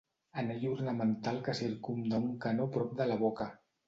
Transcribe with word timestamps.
Anell 0.43 0.63
ornamental 0.69 1.37
que 1.47 1.53
circumda 1.59 2.21
un 2.29 2.31
canó 2.47 2.65
prop 2.77 2.97
de 3.03 3.07
la 3.13 3.19
boca. 3.25 3.47